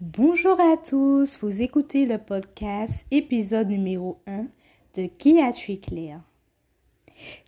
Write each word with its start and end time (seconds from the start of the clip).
Bonjour 0.00 0.58
à 0.60 0.76
tous, 0.76 1.38
vous 1.40 1.62
écoutez 1.62 2.04
le 2.04 2.18
podcast 2.18 3.06
épisode 3.12 3.68
numéro 3.68 4.18
1 4.26 4.48
de 4.96 5.06
Qui 5.06 5.40
a-tu 5.40 5.76
Claire 5.78 6.20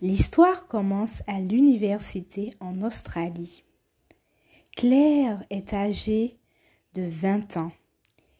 L'histoire 0.00 0.68
commence 0.68 1.24
à 1.26 1.40
l'université 1.40 2.50
en 2.60 2.82
Australie. 2.82 3.64
Claire 4.76 5.42
est 5.50 5.74
âgée 5.74 6.36
de 6.94 7.02
20 7.02 7.56
ans, 7.56 7.72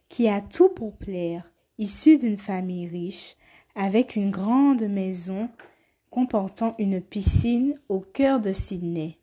qui 0.09 0.29
a 0.29 0.41
tout 0.41 0.69
pour 0.69 0.97
plaire, 0.97 1.51
issue 1.77 2.17
d'une 2.17 2.39
famille 2.39 2.87
riche, 2.87 3.35
avec 3.75 4.15
une 4.15 4.31
grande 4.31 4.83
maison 4.83 5.49
comportant 6.11 6.77
une 6.79 7.01
piscine 7.01 7.75
au 7.89 7.99
cœur 7.99 8.39
de 8.39 8.53
Sydney, 8.53 9.19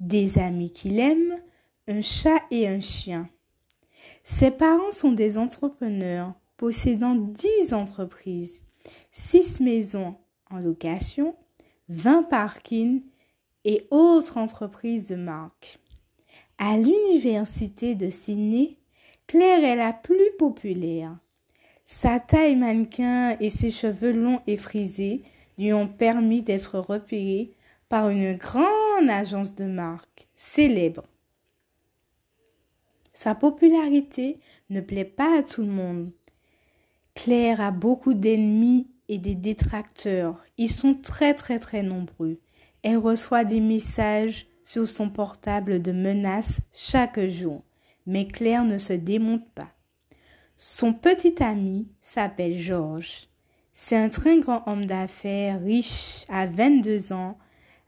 des 0.00 0.38
amis 0.38 0.72
qu'il 0.72 0.98
aime, 0.98 1.36
un 1.88 2.00
chat 2.00 2.40
et 2.50 2.66
un 2.66 2.80
chien. 2.80 3.28
Ses 4.26 4.50
parents 4.50 4.90
sont 4.90 5.12
des 5.12 5.36
entrepreneurs 5.36 6.32
possédant 6.56 7.14
10 7.14 7.74
entreprises, 7.74 8.64
6 9.12 9.60
maisons 9.60 10.16
en 10.50 10.58
location, 10.58 11.36
20 11.90 12.30
parkings 12.30 13.02
et 13.66 13.86
autres 13.90 14.38
entreprises 14.38 15.08
de 15.08 15.16
marque. 15.16 15.78
À 16.56 16.78
l'université 16.78 17.94
de 17.94 18.08
Sydney, 18.08 18.78
Claire 19.26 19.62
est 19.62 19.76
la 19.76 19.92
plus 19.92 20.30
populaire. 20.38 21.18
Sa 21.84 22.18
taille 22.18 22.56
mannequin 22.56 23.36
et 23.40 23.50
ses 23.50 23.70
cheveux 23.70 24.12
longs 24.12 24.40
et 24.46 24.56
frisés 24.56 25.22
lui 25.58 25.74
ont 25.74 25.88
permis 25.88 26.40
d'être 26.40 26.78
repérée 26.78 27.52
par 27.90 28.08
une 28.08 28.34
grande 28.36 29.10
agence 29.10 29.54
de 29.54 29.66
marque 29.66 30.28
célèbre. 30.34 31.04
Sa 33.14 33.36
popularité 33.36 34.40
ne 34.70 34.80
plaît 34.80 35.04
pas 35.04 35.38
à 35.38 35.42
tout 35.44 35.62
le 35.62 35.68
monde. 35.68 36.10
Claire 37.14 37.60
a 37.60 37.70
beaucoup 37.70 38.12
d'ennemis 38.12 38.88
et 39.08 39.18
des 39.18 39.36
détracteurs. 39.36 40.44
Ils 40.58 40.70
sont 40.70 40.94
très 40.94 41.32
très 41.32 41.60
très 41.60 41.84
nombreux. 41.84 42.40
Elle 42.82 42.98
reçoit 42.98 43.44
des 43.44 43.60
messages 43.60 44.48
sur 44.64 44.88
son 44.88 45.10
portable 45.10 45.80
de 45.80 45.92
menaces 45.92 46.60
chaque 46.72 47.20
jour. 47.20 47.62
Mais 48.04 48.26
Claire 48.26 48.64
ne 48.64 48.78
se 48.78 48.92
démonte 48.92 49.48
pas. 49.54 49.70
Son 50.56 50.92
petit 50.92 51.40
ami 51.40 51.88
s'appelle 52.00 52.58
Georges. 52.58 53.28
C'est 53.72 53.96
un 53.96 54.08
très 54.08 54.40
grand 54.40 54.66
homme 54.66 54.86
d'affaires 54.86 55.62
riche 55.62 56.24
à 56.28 56.46
22 56.46 57.12
ans 57.12 57.38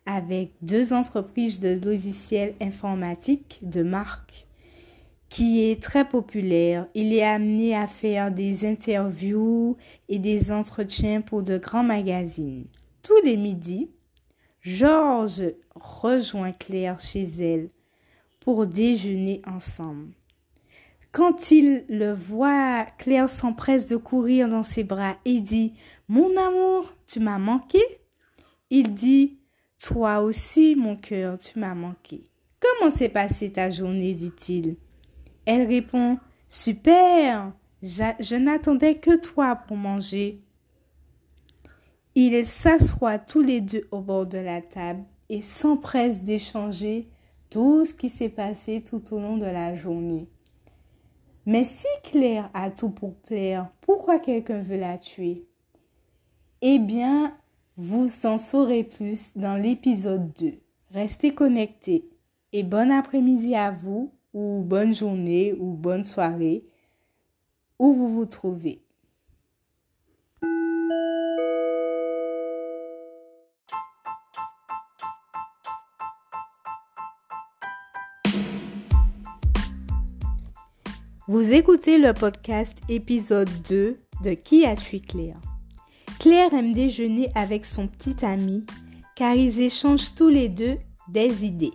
avec 0.06 0.53
deux 0.62 0.93
entreprises 0.93 1.59
de 1.59 1.81
logiciels 1.84 2.55
informatiques 2.61 3.59
de 3.62 3.83
marque 3.83 4.45
qui 5.28 5.70
est 5.70 5.82
très 5.82 6.08
populaire. 6.08 6.86
Il 6.94 7.12
est 7.12 7.24
amené 7.24 7.77
à 7.77 7.86
faire 7.86 8.30
des 8.30 8.64
interviews 8.64 9.77
et 10.08 10.19
des 10.19 10.52
entretiens 10.52 11.20
pour 11.20 11.42
de 11.42 11.58
grands 11.58 11.82
magazines. 11.82 12.66
Tous 13.02 13.20
les 13.24 13.36
midis, 13.36 13.91
Georges 14.62 15.54
rejoint 15.74 16.52
Claire 16.52 17.00
chez 17.00 17.24
elle 17.38 17.69
pour 18.41 18.66
déjeuner 18.66 19.42
ensemble. 19.47 20.12
Quand 21.12 21.50
il 21.50 21.84
le 21.88 22.12
voit, 22.12 22.84
Claire 22.98 23.30
s'empresse 23.30 23.86
de 23.86 23.97
courir 23.97 24.48
dans 24.48 24.62
ses 24.62 24.84
bras 24.84 25.16
et 25.24 25.41
dit 25.41 25.72
Mon 26.08 26.36
amour, 26.36 26.92
tu 27.06 27.20
m'as 27.20 27.38
manqué? 27.38 27.80
Il 28.70 28.92
dit 28.92 29.38
Toi 29.82 30.20
aussi, 30.20 30.77
mon 30.77 30.94
cœur, 30.94 31.38
tu 31.38 31.58
m'as 31.58 31.74
manqué. 31.74 32.24
Comment 32.60 32.91
s'est 32.91 33.08
passée 33.08 33.50
ta 33.50 33.70
journée? 33.70 34.12
dit-il. 34.12 34.77
Elle 35.47 35.66
répond 35.66 36.19
Super 36.48 37.52
Je 37.83 38.36
n'attendais 38.36 38.97
que 38.97 39.16
toi 39.16 39.56
pour 39.56 39.77
manger. 39.77 40.42
Ils 42.14 42.44
s'assoient 42.44 43.19
tous 43.19 43.43
les 43.43 43.60
deux 43.60 43.87
au 43.91 44.00
bord 44.00 44.26
de 44.26 44.38
la 44.38 44.60
table 44.60 45.04
et 45.28 45.43
s'empressent 45.43 46.22
d'échanger 46.22 47.06
tout 47.50 47.84
ce 47.84 47.94
qui 47.94 48.09
s'est 48.09 48.28
passé 48.28 48.82
tout 48.82 49.15
au 49.15 49.21
long 49.21 49.37
de 49.37 49.44
la 49.44 49.75
journée. 49.75 50.28
Mais 51.44 51.62
si 51.62 51.87
Claire 52.03 52.50
a 52.54 52.71
tout 52.71 52.91
pour 52.91 53.15
plaire, 53.15 53.71
pourquoi 53.81 54.19
quelqu'un 54.19 54.62
veut 54.62 54.78
la 54.78 54.98
tuer? 54.98 55.47
Eh 56.60 56.81
bien, 56.81 57.37
vous 57.76 58.09
en 58.26 58.38
saurez 58.38 58.82
plus 58.82 59.37
dans 59.37 59.60
l'épisode 59.60 60.32
2. 60.32 60.54
Restez 60.91 61.34
connectés 61.34 62.09
et 62.53 62.62
bon 62.62 62.91
après-midi 62.91 63.54
à 63.54 63.71
vous, 63.71 64.12
ou 64.36 64.62
bonne 64.62 64.94
journée, 64.94 65.54
ou 65.58 65.72
bonne 65.72 66.04
soirée, 66.04 66.62
où 67.78 67.94
vous 67.94 68.08
vous 68.08 68.26
trouvez. 68.26 68.82
Vous 81.26 81.53
écoutez 81.53 81.98
le 81.98 82.12
podcast 82.12 82.76
épisode 82.91 83.48
2 83.70 83.98
de 84.22 84.34
Qui 84.34 84.66
a 84.66 84.76
tué 84.76 85.00
Claire 85.00 85.41
Claire 86.20 86.53
aime 86.53 86.74
déjeuner 86.74 87.28
avec 87.34 87.64
son 87.64 87.88
petit 87.88 88.22
ami 88.22 88.66
car 89.16 89.34
ils 89.34 89.60
échangent 89.60 90.14
tous 90.14 90.28
les 90.28 90.50
deux 90.50 90.76
des 91.08 91.47
idées. 91.47 91.72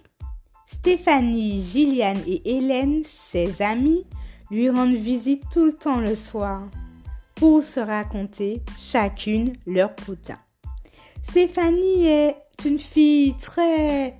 Stéphanie, 0.73 1.61
Gilliane 1.61 2.21
et 2.25 2.57
Hélène, 2.57 3.03
ses 3.03 3.61
amies, 3.61 4.05
lui 4.49 4.69
rendent 4.69 4.95
visite 4.95 5.43
tout 5.51 5.65
le 5.65 5.73
temps 5.73 5.99
le 5.99 6.15
soir 6.15 6.63
pour 7.35 7.63
se 7.63 7.79
raconter 7.79 8.61
chacune 8.77 9.53
leur 9.67 9.95
potin. 9.95 10.39
Stéphanie 11.23 12.05
est 12.05 12.35
une 12.65 12.79
fille 12.79 13.35
très 13.35 14.19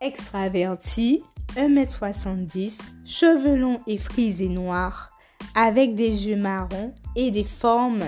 extravertie 0.00 1.22
1m70, 1.56 2.92
cheveux 3.04 3.56
longs 3.56 3.80
et 3.86 3.98
frisés 3.98 4.48
noirs, 4.48 5.10
avec 5.54 5.94
des 5.94 6.26
yeux 6.26 6.36
marrons 6.36 6.92
et 7.16 7.30
des 7.30 7.44
formes, 7.44 8.04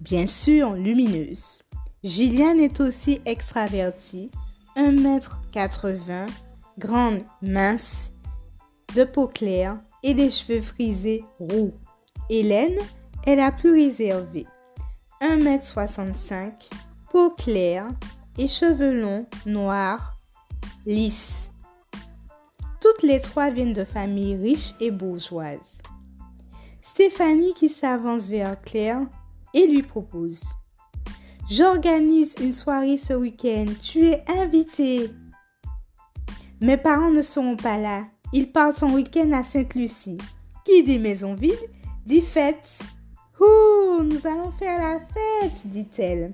bien 0.00 0.26
sûr, 0.26 0.74
lumineuses. 0.74 1.62
Gilliane 2.02 2.60
est 2.60 2.80
aussi 2.80 3.20
extravertie, 3.24 4.30
1m80, 4.76 6.28
grande, 6.78 7.22
mince, 7.42 8.10
de 8.96 9.04
peau 9.04 9.28
claire 9.28 9.78
et 10.02 10.14
des 10.14 10.30
cheveux 10.30 10.60
frisés 10.60 11.24
roux. 11.38 11.72
Hélène 12.28 12.78
est 13.24 13.36
la 13.36 13.52
plus 13.52 13.72
réservée, 13.72 14.46
1m65, 15.20 16.52
peau 17.10 17.30
claire 17.30 17.88
et 18.36 18.48
cheveux 18.48 19.00
longs, 19.00 19.26
noirs, 19.46 20.18
lisses. 20.86 21.52
Toutes 22.80 23.02
les 23.02 23.20
trois 23.20 23.50
viennent 23.50 23.72
de 23.72 23.84
familles 23.84 24.36
riches 24.36 24.74
et 24.80 24.90
bourgeoises. 24.90 25.78
Stéphanie 26.82 27.54
qui 27.54 27.68
s'avance 27.68 28.26
vers 28.26 28.60
Claire 28.60 29.02
et 29.54 29.66
lui 29.66 29.82
propose 29.82 30.42
J'organise 31.50 32.34
une 32.40 32.54
soirée 32.54 32.96
ce 32.96 33.12
week-end. 33.12 33.66
Tu 33.82 34.06
es 34.06 34.24
invitée. 34.28 35.10
Mes 36.60 36.78
parents 36.78 37.10
ne 37.10 37.20
seront 37.20 37.56
pas 37.56 37.76
là. 37.76 38.04
Ils 38.32 38.50
partent 38.50 38.82
en 38.82 38.94
week-end 38.94 39.30
à 39.32 39.44
Sainte-Lucie. 39.44 40.18
Qui 40.64 40.82
dit 40.84 40.98
maison 40.98 41.34
vide 41.34 41.52
dit 42.06 42.22
fête. 42.22 42.78
Ouh, 43.40 44.02
nous 44.02 44.26
allons 44.26 44.52
faire 44.52 44.78
la 44.78 45.00
fête, 45.00 45.66
dit-elle. 45.66 46.32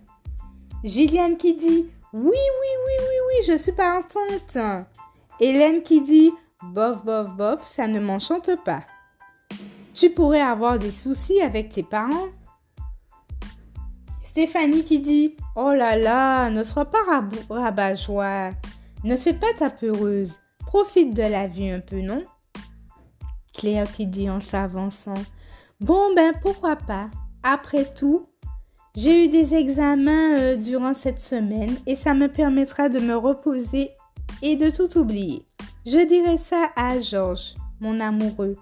Gilliane 0.84 1.36
qui 1.36 1.54
dit 1.56 1.88
Oui, 2.12 2.22
oui, 2.22 2.32
oui, 2.32 2.92
oui, 3.00 3.16
oui, 3.28 3.44
je 3.46 3.58
suis 3.58 3.72
partante. 3.72 4.56
Hélène 5.40 5.82
qui 5.82 6.02
dit 6.02 6.30
Bof, 6.62 7.04
bof, 7.04 7.30
bof, 7.36 7.66
ça 7.66 7.88
ne 7.88 8.00
m'enchante 8.00 8.50
pas. 8.64 8.84
Tu 9.94 10.10
pourrais 10.10 10.40
avoir 10.40 10.78
des 10.78 10.90
soucis 10.90 11.40
avec 11.40 11.70
tes 11.70 11.82
parents. 11.82 12.28
Stéphanie 14.30 14.84
qui 14.84 15.00
dit 15.00 15.34
Oh 15.56 15.72
là 15.74 15.96
là, 15.96 16.50
ne 16.50 16.62
sois 16.62 16.84
pas 16.84 17.00
rabat-joie. 17.48 18.52
Ne 19.02 19.16
fais 19.16 19.32
pas 19.32 19.52
ta 19.58 19.70
peureuse. 19.70 20.38
Profite 20.60 21.14
de 21.14 21.22
la 21.22 21.48
vie 21.48 21.68
un 21.68 21.80
peu, 21.80 22.00
non? 22.00 22.22
Claire 23.52 23.90
qui 23.90 24.06
dit 24.06 24.30
en 24.30 24.38
s'avançant 24.38 25.20
Bon 25.80 26.14
ben 26.14 26.32
pourquoi 26.42 26.76
pas? 26.76 27.10
Après 27.42 27.84
tout, 27.92 28.28
j'ai 28.94 29.24
eu 29.24 29.28
des 29.28 29.52
examens 29.52 30.38
euh, 30.38 30.54
durant 30.54 30.94
cette 30.94 31.20
semaine 31.20 31.76
et 31.88 31.96
ça 31.96 32.14
me 32.14 32.28
permettra 32.28 32.88
de 32.88 33.00
me 33.00 33.16
reposer 33.16 33.90
et 34.42 34.54
de 34.54 34.70
tout 34.70 34.96
oublier. 34.96 35.44
Je 35.84 36.06
dirai 36.06 36.38
ça 36.38 36.70
à 36.76 37.00
Georges, 37.00 37.54
mon 37.80 37.98
amoureux. 37.98 38.56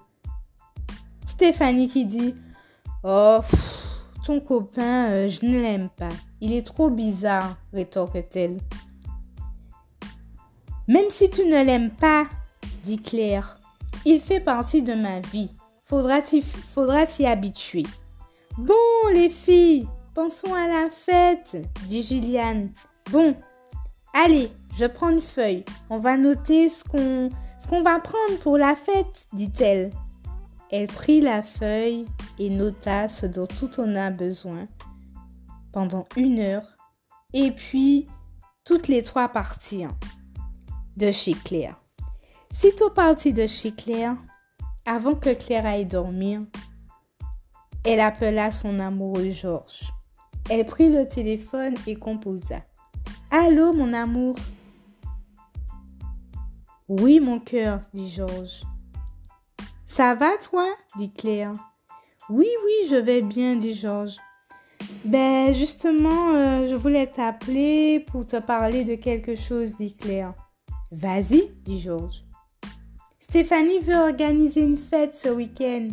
Stéphanie 1.27 1.91
qui 1.91 2.07
dit 2.07 2.35
Oh, 3.05 3.41
copain, 4.37 5.11
euh, 5.11 5.29
je 5.29 5.45
ne 5.47 5.61
l'aime 5.61 5.89
pas. 5.89 6.09
Il 6.41 6.53
est 6.53 6.67
trop 6.67 6.91
bizarre, 6.91 7.57
rétorque-t-elle. 7.73 8.59
Même 10.87 11.11
si 11.11 11.29
tu 11.31 11.45
ne 11.45 11.65
l'aimes 11.65 11.91
pas, 11.91 12.27
dit 12.85 12.97
Claire, 12.97 13.59
Il 14.05 14.21
fait 14.21 14.41
partie 14.41 14.83
de 14.83 14.95
ma 14.95 15.21
vie. 15.21 15.51
Faudra 15.85 16.21
t'y, 16.21 16.43
faudra 16.43 17.07
t'y 17.07 17.27
habituer. 17.27 17.85
Bon, 18.59 18.75
les 19.13 19.31
filles, 19.31 19.89
pensons 20.15 20.55
à 20.55 20.67
la 20.67 20.91
fête, 20.91 21.57
dit 21.87 22.03
Juliane. 22.03 22.71
Bon, 23.11 23.35
allez, 24.15 24.51
je 24.79 24.85
prends 24.85 25.11
une 25.11 25.23
feuille. 25.23 25.65
On 25.91 25.99
va 25.99 26.17
noter 26.17 26.69
ce 26.69 26.85
qu'on, 26.85 27.31
ce 27.61 27.69
qu'on 27.69 27.83
va 27.83 28.01
prendre 28.01 28.39
pour 28.43 28.59
la 28.59 28.75
fête, 28.77 29.27
dit-elle. 29.33 29.91
Elle 30.71 30.87
prit 30.87 31.21
la 31.21 31.43
feuille 31.43 32.05
et 32.39 32.51
nota 32.51 33.09
ce 33.09 33.27
dont 33.27 33.47
tout 33.47 33.71
on 33.79 33.95
a 33.95 34.11
besoin 34.11 34.67
pendant 35.73 36.07
une 36.17 36.39
heure. 36.39 36.77
Et 37.33 37.51
puis, 37.51 38.07
toutes 38.65 38.89
les 38.89 39.03
trois 39.03 39.29
partirent 39.29 39.95
de 40.97 41.11
chez 41.11 41.35
Claire. 41.35 41.77
Sitôt 42.53 42.91
partie 42.91 43.33
de 43.33 43.47
chez 43.47 43.73
Claire, 43.73 44.17
avant 44.87 45.15
que 45.15 45.35
Claire 45.35 45.67
aille 45.67 45.87
dormir, 45.87 46.41
elle 47.85 48.01
appela 48.01 48.51
son 48.51 48.81
amoureux 48.81 49.31
Georges. 49.31 49.93
Elle 50.51 50.67
prit 50.67 50.91
le 50.91 51.07
téléphone 51.07 51.75
et 51.87 51.97
composa. 51.97 52.63
Allô, 53.31 53.73
mon 53.73 53.93
amour. 53.93 54.37
Oui, 56.89 57.21
mon 57.21 57.39
cœur, 57.39 57.81
dit 57.93 58.11
Georges. 58.11 58.63
Ça 59.85 60.15
va, 60.15 60.31
toi 60.43 60.67
dit 60.97 61.13
Claire. 61.13 61.53
Oui, 62.31 62.49
oui, 62.65 62.89
je 62.91 62.97
vais 62.97 63.23
bien, 63.23 63.57
dit 63.57 63.75
Georges. 63.75 64.17
Ben, 65.05 65.55
justement, 65.55 66.35
euh, 66.35 66.67
je 66.67 66.75
voulais 66.75 67.07
t'appeler 67.07 68.01
pour 68.01 68.27
te 68.27 68.37
parler 68.37 68.85
de 68.85 68.97
quelque 68.97 69.35
chose, 69.35 69.79
dit 69.79 69.95
Claire. 69.95 70.35
Vas-y, 70.93 71.49
dit 71.65 71.81
Georges. 71.81 72.25
Stéphanie 73.19 73.79
veut 73.81 73.97
organiser 73.97 74.61
une 74.61 74.77
fête 74.77 75.17
ce 75.17 75.31
week-end 75.31 75.89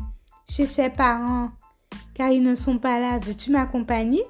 chez 0.49 0.65
ses 0.65 0.89
parents, 0.89 1.51
car 2.13 2.31
ils 2.31 2.43
ne 2.43 2.55
sont 2.55 2.79
pas 2.79 2.99
là. 2.99 3.19
Veux-tu 3.19 3.51
m'accompagner? 3.51 4.23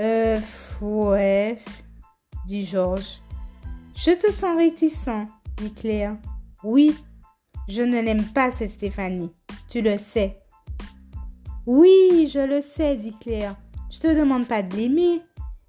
Euh, 0.00 0.40
ouais, 0.80 1.58
dit 2.46 2.64
Georges. 2.64 3.20
Je 3.94 4.12
te 4.12 4.32
sens 4.32 4.56
réticent, 4.56 5.26
dit 5.58 5.72
Claire. 5.74 6.16
Oui, 6.64 6.96
je 7.68 7.82
ne 7.82 8.00
l'aime 8.00 8.24
pas, 8.32 8.50
cette 8.50 8.72
Stéphanie. 8.72 9.32
Tu 9.68 9.82
le 9.82 9.98
sais. 9.98 10.37
Oui, 11.68 12.30
je 12.32 12.38
le 12.38 12.62
sais, 12.62 12.96
dit 12.96 13.14
Claire. 13.20 13.54
Je 13.90 13.98
te 13.98 14.18
demande 14.18 14.48
pas 14.48 14.62
de 14.62 14.74
l'aimer, 14.74 15.20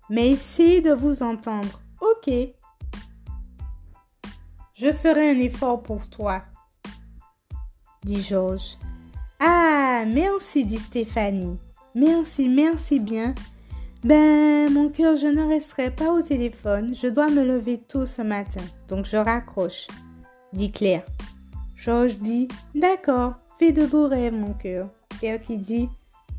mais 0.10 0.30
essaye 0.30 0.82
de 0.82 0.94
vous 0.94 1.24
entendre. 1.24 1.82
Ok? 2.00 2.34
Je 4.74 4.94
ferai 4.94 5.32
un 5.32 5.40
effort 5.42 5.84
pour 5.84 6.10
toi, 6.10 6.44
dit 8.06 8.22
Georges. 8.22 8.78
Ah, 9.42 10.06
merci, 10.08 10.64
dit 10.64 10.80
Stéphanie. 10.80 11.60
Merci, 11.96 12.48
merci 12.48 13.02
bien. 13.02 13.36
Ben, 14.06 14.72
mon 14.72 14.88
cœur, 14.88 15.18
je 15.18 15.28
ne 15.28 15.50
resterai 15.50 15.92
pas 15.92 16.14
au 16.14 16.22
téléphone. 16.22 16.96
Je 16.96 17.08
dois 17.08 17.28
me 17.28 17.44
lever 17.44 17.78
tôt 17.78 18.06
ce 18.06 18.22
matin, 18.22 18.64
donc 18.88 19.06
je 19.06 19.18
raccroche, 19.18 19.88
dit 20.54 20.72
Claire. 20.72 21.04
Georges 21.76 22.16
dit 22.20 22.48
D'accord, 22.74 23.34
fais 23.58 23.74
de 23.74 23.86
beaux 23.86 24.08
rêves, 24.08 24.34
mon 24.34 24.54
cœur. 24.54 24.88
Claire 25.20 25.42
qui 25.42 25.58
dit 25.58 25.90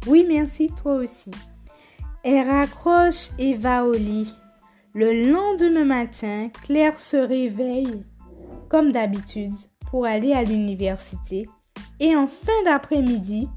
Oui, 0.06 0.24
merci, 0.26 0.70
toi 0.82 0.94
aussi. 0.94 1.30
Elle 2.22 2.48
raccroche 2.48 3.30
et 3.38 3.54
va 3.54 3.84
au 3.84 3.94
lit. 3.94 4.34
Le 4.94 5.30
lendemain 5.30 5.84
matin, 5.84 6.48
Claire 6.64 6.98
se 6.98 7.16
réveille 7.16 8.04
comme 8.70 8.92
d'habitude, 8.92 9.56
pour 9.90 10.06
aller 10.06 10.32
à 10.32 10.44
l'université. 10.44 11.48
Et 11.98 12.14
en 12.14 12.28
fin 12.28 12.52
d'après-midi, 12.64 13.48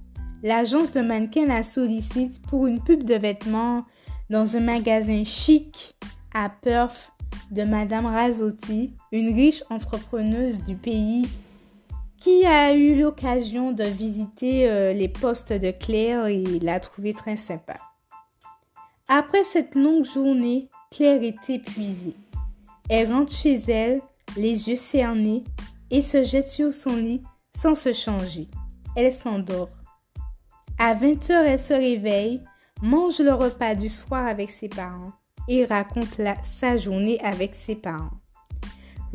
l'agence 0.42 0.92
de 0.92 1.02
mannequin 1.02 1.46
la 1.46 1.64
sollicite 1.64 2.42
pour 2.42 2.66
une 2.68 2.84
pub 2.84 3.04
de 3.04 3.14
vêtements 3.14 3.86
dans 4.30 4.58
un 4.58 4.62
magasin 4.62 5.24
chic 5.24 5.96
à 6.34 6.50
Perth 6.50 7.12
de 7.52 7.64
Madame 7.64 8.08
Razotti, 8.08 8.94
une 9.12 9.36
riche 9.36 9.64
entrepreneuse 9.70 10.64
du 10.64 10.76
pays 10.76 11.28
qui 12.24 12.46
a 12.46 12.74
eu 12.74 12.96
l'occasion 12.96 13.74
de 13.74 13.84
visiter 13.84 14.70
euh, 14.70 14.94
les 14.94 15.10
postes 15.10 15.52
de 15.52 15.72
Claire? 15.72 16.28
Et 16.28 16.60
l'a 16.62 16.80
trouvé 16.80 17.14
très 17.14 17.36
sympa. 17.36 17.76
Après 19.10 19.44
cette 19.44 19.76
longue 19.76 20.06
journée, 20.06 20.70
Claire 20.90 21.22
est 21.22 21.50
épuisée. 21.50 22.16
Elle 22.90 23.12
rentre 23.12 23.34
chez 23.34 23.56
elle 23.70 24.02
les 24.38 24.70
yeux 24.70 24.78
cernés, 24.78 25.44
et 25.92 26.02
se 26.02 26.24
jette 26.24 26.50
sur 26.50 26.74
son 26.74 26.96
lit 26.96 27.22
sans 27.56 27.76
se 27.76 27.94
changer. 27.94 28.48
Elle 28.96 29.14
s'endort. 29.14 29.70
À 30.80 30.96
20 30.96 31.30
heures, 31.30 31.46
elle 31.46 31.60
se 31.60 31.74
réveille, 31.74 32.42
mange 32.82 33.20
le 33.20 33.34
repas 33.34 33.76
du 33.76 33.90
soir 33.90 34.26
avec 34.26 34.50
ses 34.50 34.70
parents 34.70 35.12
et 35.48 35.66
raconte 35.66 36.20
sa 36.44 36.78
journée 36.78 37.20
avec 37.22 37.54
ses 37.54 37.76
parents. 37.76 38.23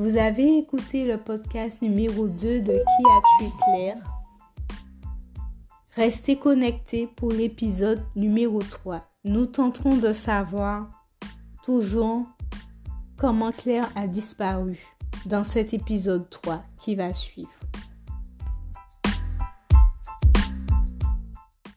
Vous 0.00 0.17
avez 0.17 0.59
écouté 0.59 1.06
le 1.06 1.19
podcast 1.19 1.83
numéro 1.83 2.29
2 2.29 2.61
de 2.61 2.73
Qui 2.73 2.73
a 2.73 3.21
tué 3.41 3.53
Claire 3.65 3.97
Restez 5.97 6.39
connectés 6.39 7.09
pour 7.09 7.33
l'épisode 7.33 8.00
numéro 8.15 8.62
3. 8.62 9.05
Nous 9.25 9.47
tenterons 9.47 9.97
de 9.97 10.12
savoir 10.12 10.89
toujours 11.65 12.29
comment 13.17 13.50
Claire 13.50 13.91
a 13.97 14.06
disparu 14.06 14.79
dans 15.27 15.43
cet 15.43 15.75
épisode 15.75 16.31
3 16.31 16.62
qui 16.79 16.94
va 16.94 17.12
suivre. 17.12 17.57